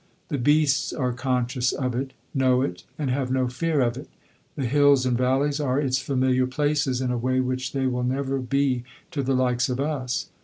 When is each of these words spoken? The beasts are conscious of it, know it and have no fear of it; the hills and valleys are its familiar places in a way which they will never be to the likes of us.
The 0.29 0.39
beasts 0.39 0.91
are 0.93 1.13
conscious 1.13 1.71
of 1.71 1.93
it, 1.93 2.13
know 2.33 2.63
it 2.63 2.85
and 2.97 3.11
have 3.11 3.29
no 3.29 3.47
fear 3.47 3.81
of 3.81 3.97
it; 3.97 4.07
the 4.55 4.65
hills 4.65 5.05
and 5.05 5.15
valleys 5.15 5.59
are 5.59 5.79
its 5.79 5.99
familiar 5.99 6.47
places 6.47 7.01
in 7.01 7.11
a 7.11 7.19
way 7.19 7.39
which 7.39 7.71
they 7.71 7.85
will 7.85 8.01
never 8.03 8.39
be 8.39 8.83
to 9.11 9.21
the 9.21 9.35
likes 9.35 9.69
of 9.69 9.79
us. 9.79 10.31